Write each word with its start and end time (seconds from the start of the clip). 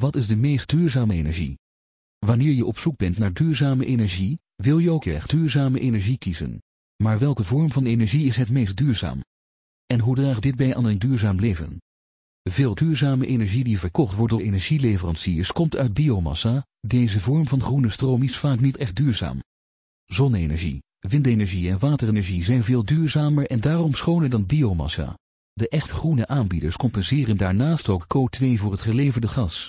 Wat 0.00 0.16
is 0.16 0.26
de 0.26 0.36
meest 0.36 0.68
duurzame 0.68 1.14
energie? 1.14 1.58
Wanneer 2.18 2.52
je 2.52 2.64
op 2.64 2.78
zoek 2.78 2.96
bent 2.96 3.18
naar 3.18 3.32
duurzame 3.32 3.84
energie, 3.84 4.38
wil 4.56 4.78
je 4.78 4.90
ook 4.90 5.04
echt 5.04 5.30
duurzame 5.30 5.80
energie 5.80 6.18
kiezen. 6.18 6.62
Maar 7.02 7.18
welke 7.18 7.44
vorm 7.44 7.72
van 7.72 7.84
energie 7.84 8.26
is 8.26 8.36
het 8.36 8.50
meest 8.50 8.76
duurzaam? 8.76 9.20
En 9.86 10.00
hoe 10.00 10.14
draagt 10.14 10.42
dit 10.42 10.56
bij 10.56 10.76
aan 10.76 10.84
een 10.84 10.98
duurzaam 10.98 11.40
leven? 11.40 11.78
Veel 12.42 12.74
duurzame 12.74 13.26
energie 13.26 13.64
die 13.64 13.78
verkocht 13.78 14.14
wordt 14.14 14.32
door 14.32 14.42
energieleveranciers 14.42 15.52
komt 15.52 15.76
uit 15.76 15.94
biomassa, 15.94 16.66
deze 16.86 17.20
vorm 17.20 17.48
van 17.48 17.62
groene 17.62 17.90
stroom 17.90 18.22
is 18.22 18.38
vaak 18.38 18.60
niet 18.60 18.76
echt 18.76 18.96
duurzaam. 18.96 19.42
Zonne-energie, 20.04 20.82
windenergie 20.98 21.70
en 21.70 21.78
waterenergie 21.78 22.44
zijn 22.44 22.64
veel 22.64 22.84
duurzamer 22.84 23.46
en 23.46 23.60
daarom 23.60 23.94
schoner 23.94 24.30
dan 24.30 24.46
biomassa. 24.46 25.14
De 25.52 25.68
echt 25.68 25.90
groene 25.90 26.26
aanbieders 26.26 26.76
compenseren 26.76 27.36
daarnaast 27.36 27.88
ook 27.88 28.02
CO2 28.02 28.46
voor 28.54 28.70
het 28.70 28.80
geleverde 28.80 29.28
gas. 29.28 29.68